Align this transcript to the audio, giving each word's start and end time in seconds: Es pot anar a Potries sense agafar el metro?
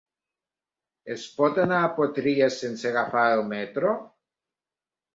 Es 1.17 1.25
pot 1.41 1.61
anar 1.65 1.83
a 1.83 1.91
Potries 2.01 2.59
sense 2.65 2.93
agafar 2.95 3.29
el 3.37 3.49
metro? 3.55 3.97